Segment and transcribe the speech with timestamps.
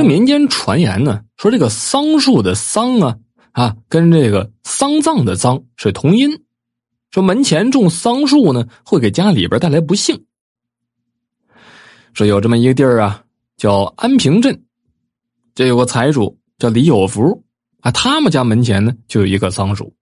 [0.00, 3.18] 这民间传言呢，说这个桑树的桑啊
[3.52, 6.42] 啊，跟这个丧葬的葬是同音。
[7.10, 10.24] 说门前种桑树呢，会给家里边带来不幸。
[12.14, 13.24] 说有这么一个地儿啊，
[13.58, 14.64] 叫安平镇，
[15.54, 17.44] 这有个财主叫李有福
[17.80, 19.94] 啊，他们家门前呢就有一棵桑树，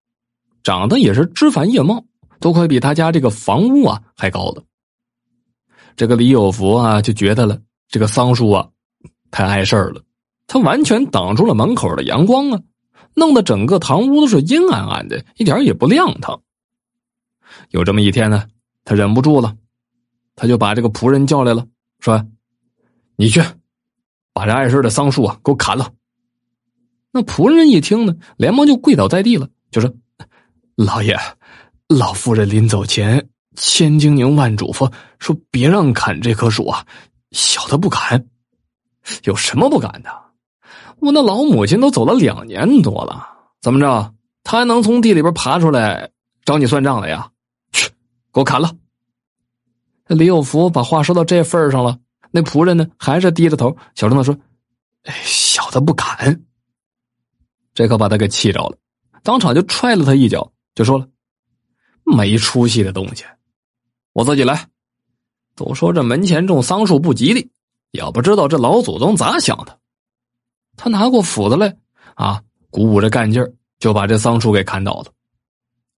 [0.62, 2.04] 长得也是枝繁叶茂，
[2.38, 4.62] 都快比他家这个房屋啊还高了。
[5.96, 8.68] 这个李有福啊就觉得了，这个桑树啊
[9.30, 10.02] 太碍事儿了，
[10.46, 12.60] 它完全挡住了门口的阳光啊，
[13.14, 16.40] 弄得整个堂屋都是阴暗暗的，一点也不亮堂。
[17.70, 18.46] 有这么一天呢，
[18.84, 19.56] 他忍不住了，
[20.36, 21.66] 他就把这个仆人叫来了，
[22.00, 22.26] 说
[23.16, 23.42] ：“你去，
[24.32, 25.90] 把这碍事的桑树啊给我砍了。”
[27.10, 29.92] 那仆人一听呢，连忙就跪倒在地了，就说
[30.76, 31.18] ：“老爷，
[31.88, 36.86] 老夫人临走前千叮咛万嘱咐，说别让砍这棵树啊，
[37.32, 38.26] 小的不敢。
[39.24, 40.10] 有什么不敢的？
[41.00, 43.28] 我那老母亲都走了两年多了，
[43.60, 46.10] 怎么着，她还能从地里边爬出来
[46.44, 47.30] 找你算账来呀？”
[47.72, 47.88] 去
[48.32, 48.74] 给我砍了！
[50.06, 51.98] 李有福把话说到这份上了，
[52.30, 54.36] 那仆人呢还是低着头，小声的说
[55.04, 56.44] ：“哎小的不敢。”
[57.74, 58.76] 这可把他给气着了，
[59.22, 61.06] 当场就踹了他一脚，就说了
[62.02, 63.24] ：“没出息的东西，
[64.12, 64.68] 我自己来。
[65.54, 67.50] 都说这门前种桑树不吉利，
[67.90, 69.78] 也不知道这老祖宗咋想的。”
[70.76, 71.76] 他拿过斧子来，
[72.14, 75.06] 啊，鼓舞着干劲儿，就把这桑树给砍倒了。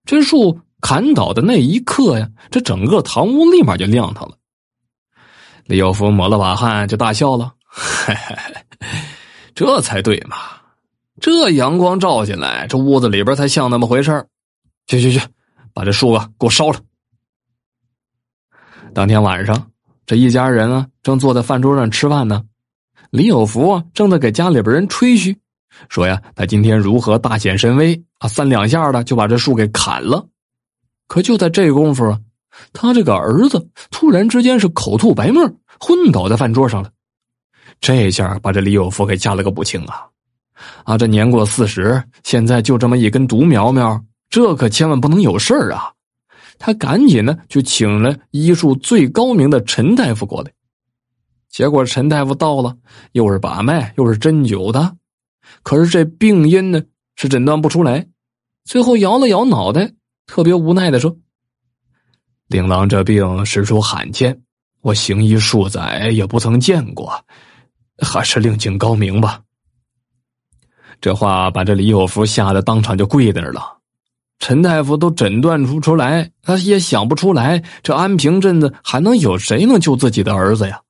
[0.05, 0.59] 这树。
[0.83, 4.35] 砍倒的那一刻呀，这整个堂屋立马就亮堂了。
[5.65, 8.89] 李有福抹了把汗，就大笑了：“嘿嘿嘿，
[9.53, 10.37] 这才对嘛！
[11.19, 14.25] 这阳光照进来，这屋子里边才像那么回事
[14.87, 15.23] 去去去，
[15.71, 16.79] 把这树啊给我烧了！”
[18.95, 19.70] 当天晚上，
[20.11, 22.43] 这一家人啊正坐在饭桌上吃饭呢。
[23.11, 25.37] 李有福啊正在给家里边人吹嘘，
[25.87, 30.27] 说呀他今天如何大显神威啊，三两下的就把这树给砍了。
[31.07, 32.19] 可就在这功夫啊，
[32.73, 35.49] 他这个儿子突然之间是口吐白沫，
[35.79, 36.91] 昏倒在饭桌上了。
[37.79, 40.07] 这下把这李有福给吓了个不轻啊！
[40.83, 45.93] 啊，这年过四十，现在就这么一根独苗苗，这可千万不能有事儿啊！
[46.61, 50.51] 他赶紧呢就请了医术最高明的陈大夫过来。
[51.49, 52.77] 结果陈大夫到了，
[53.13, 54.95] 又是把脉又是针灸的，
[55.63, 56.83] 可是这病因呢
[57.15, 58.07] 是诊断不出来。
[58.63, 59.91] 最后摇了摇脑袋。
[60.27, 61.17] 特别无奈的说
[62.47, 64.43] ：“令郎这病实属罕见，
[64.79, 67.25] 我行医数载也不曾见过，
[67.97, 69.41] 还是另请高明吧。”
[71.01, 73.80] 这话把这李有福吓得当场就跪在那儿了。
[74.41, 80.81] 陈大夫都诊断出出来，他也想不出来，这安平镇子还能有谁能救自己的儿子呀？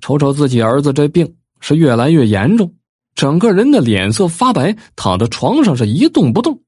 [0.00, 2.74] 瞅瞅自己儿子这病是越来越严重，
[3.14, 6.60] 整个人的脸色发白，躺在床上是一动不动。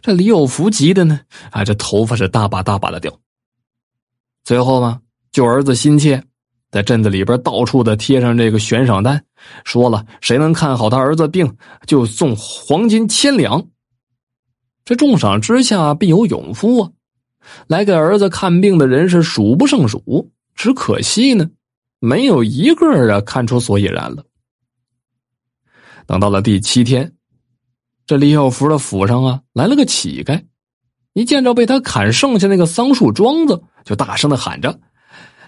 [0.00, 1.20] 这李有福急的呢，
[1.52, 3.16] 啊，这头发是大把大把的掉。
[4.42, 5.00] 最后嘛，
[5.30, 6.24] 救儿子心切，
[6.72, 9.24] 在镇子里边到处的贴上这个悬赏单，
[9.64, 11.56] 说了谁能看好他儿子病，
[11.86, 13.64] 就送黄金千两。
[14.84, 16.90] 这重赏之下必有勇夫啊！
[17.66, 21.50] 来给儿子看病的人是数不胜数，只可惜呢，
[22.00, 24.24] 没有一个啊看出所以然了。
[26.06, 27.12] 等到了第七天。
[28.04, 30.42] 这李有福的府上啊，来了个乞丐，
[31.12, 34.80] 一见着被他砍剩下那个桑树桩子，就大声的喊着：“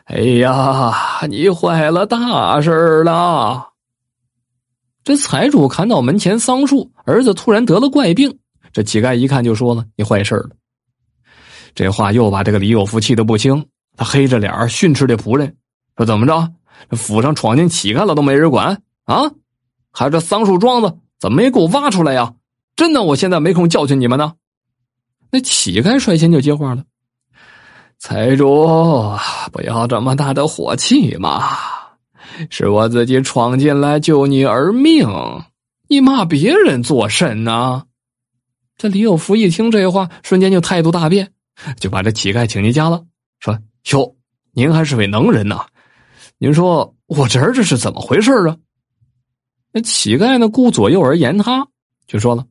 [0.07, 0.95] 哎呀，
[1.29, 3.71] 你坏了大事了！”
[5.03, 8.39] 这财主砍倒门前桑树，儿子突然得了怪病，
[8.75, 10.51] 这乞丐一看就说了：“你坏事了！”
[11.75, 13.65] 这话又把这个李有福气得不轻，
[13.97, 15.57] 他黑着脸训斥这仆人
[15.97, 16.53] 说：“怎么着？
[16.91, 19.31] 府上闯进乞丐了都没人管啊？
[19.93, 22.35] 还有这桑树桩子怎么没给我挖出来呀？”
[22.75, 24.33] 真的，我现在没空教训你们呢。
[25.31, 26.83] 那乞丐率先就接话了
[27.99, 28.67] ：“财主，
[29.53, 31.45] 不要这么大的火气嘛！
[32.51, 35.09] 是我自己闯进来救你而命，
[35.89, 37.85] 你骂别人做甚呢？”
[38.77, 41.31] 这李有福一听这话，瞬间就态度大变，
[41.79, 43.05] 就把这乞丐请进家了，
[43.39, 43.59] 说
[43.93, 44.17] ：“哟，
[44.53, 45.65] 您还是位能人呐！
[46.39, 48.57] 您说我这儿这是怎么回事啊？”
[49.73, 51.67] 那乞丐呢，顾左右而言他，
[52.07, 52.45] 就说了。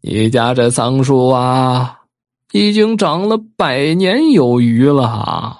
[0.00, 2.00] 你家这桑树啊，
[2.50, 5.56] 已经长了百年有余了。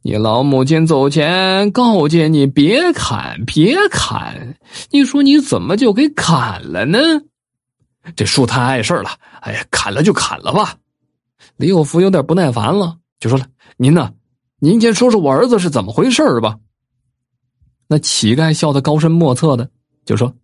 [0.00, 4.56] 你老母亲走前告诫你别砍，别砍。
[4.90, 6.98] 你说你怎么就给砍了呢？
[8.14, 9.10] 这树太碍事了。
[9.40, 10.76] 哎呀，砍了就砍了吧。
[11.56, 14.12] 李有福有点不耐烦了，就说了：“您呢？
[14.58, 16.56] 您先说说我儿子是怎么回事吧。”
[17.88, 19.68] 那乞丐笑得高深莫测的，
[20.04, 20.34] 就说：“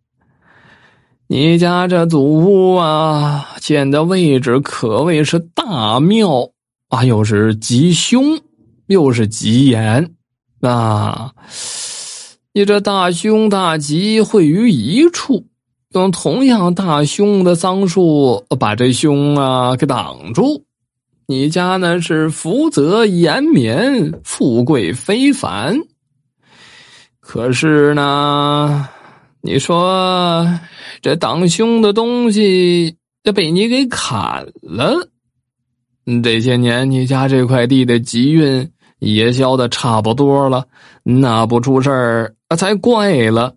[1.26, 6.50] 你家这祖屋啊，建的位置可谓是大庙
[6.88, 8.38] 啊，又是吉凶，
[8.86, 10.14] 又是吉言
[10.60, 11.32] 啊。
[12.52, 15.46] 你这大凶大吉会于一处，
[15.92, 20.64] 用同样大凶的桑树把这凶啊给挡住。
[21.26, 25.76] 你家呢是福泽延绵，富贵非凡。”
[27.20, 28.88] 可是呢，
[29.42, 30.46] 你说
[31.00, 35.08] 这挡凶的东西要被你给砍了，
[36.22, 38.68] 这些年你家这块地的吉运
[38.98, 40.66] 也消的差不多了，
[41.04, 43.54] 那不出事儿才怪了。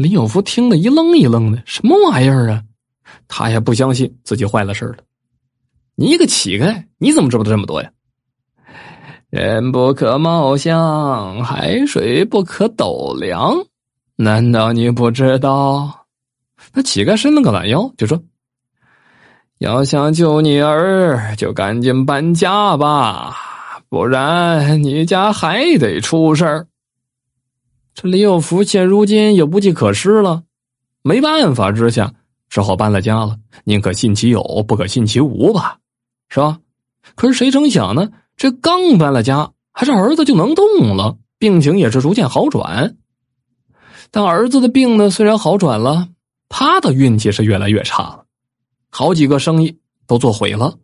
[0.00, 2.62] 林有福听得一愣一愣的，什么玩意儿啊？
[3.28, 4.96] 他也不相信自己坏了事了。
[5.94, 7.90] 你一个乞丐，你怎么知道这么多呀？
[9.28, 13.54] 人不可貌相，海水不可斗量。
[14.16, 16.06] 难道你不知道？
[16.72, 18.18] 那乞丐伸了个懒腰，就说
[19.60, 23.36] ：“要想救你儿，就赶紧搬家吧，
[23.90, 26.66] 不然你家还得出事儿。”
[28.02, 30.44] 这李有福现如今也无计可施了，
[31.02, 32.14] 没办法之下，
[32.48, 33.36] 只好搬了家了。
[33.64, 35.76] 宁可信其有，不可信其无吧，
[36.30, 36.60] 是吧？
[37.14, 38.08] 可是谁成想呢？
[38.38, 42.96] 这刚搬了家，还是儿子就能动了，病情也是逐渐好转。
[44.10, 46.08] 但儿子的病呢，虽然好转了，
[46.48, 48.24] 他的运气是越来越差了，
[48.88, 50.78] 好几个生意都做毁了。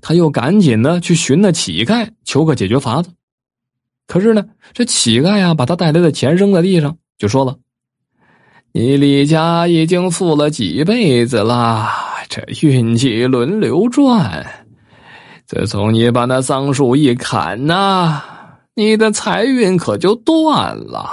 [0.00, 3.12] 他又赶紧的去寻那乞丐求个解决法子。
[4.10, 7.56] 可是呢，这乞丐呀，把他带来的钱扔在地上，就说了
[8.74, 11.88] ：“你李家已经富了几辈子了，
[12.28, 14.44] 这运气轮流转。”
[15.46, 18.20] 自从你把那桑树一砍呐，
[18.74, 21.08] 你的财运可就断了。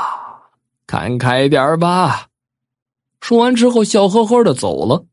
[0.88, 2.26] 看开点吧。
[3.22, 5.06] 说完之后，笑呵呵的走了。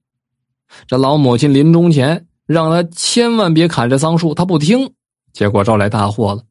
[0.86, 4.90] 这老母亲临终前让他千万别砍这桑树，他不听，
[5.34, 6.42] 结果招来大祸了。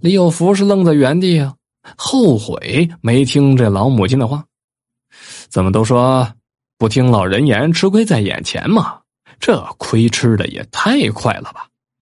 [0.00, 1.54] 李有福是愣在原地啊，
[1.96, 4.44] 后悔没听这老母亲的话。
[5.48, 6.26] 怎么都说
[6.78, 9.00] 不听老人言，吃亏在眼前嘛？
[9.38, 11.68] 这亏吃的也太快了吧！